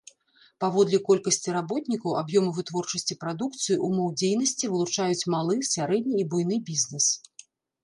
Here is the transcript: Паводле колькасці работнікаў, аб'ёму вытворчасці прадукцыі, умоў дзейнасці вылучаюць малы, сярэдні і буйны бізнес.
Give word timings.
Паводле 0.63 0.97
колькасці 1.09 1.49
работнікаў, 1.57 2.15
аб'ёму 2.21 2.49
вытворчасці 2.61 3.19
прадукцыі, 3.25 3.79
умоў 3.89 4.09
дзейнасці 4.23 4.73
вылучаюць 4.73 5.27
малы, 5.37 5.55
сярэдні 5.73 6.15
і 6.25 6.27
буйны 6.35 6.57
бізнес. 6.73 7.05